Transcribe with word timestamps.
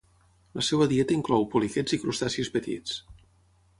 La 0.59 0.63
seua 0.67 0.87
dieta 0.93 1.13
inclou 1.17 1.45
poliquets 1.51 1.97
i 1.99 2.03
crustacis 2.05 2.51
petits. 2.59 2.97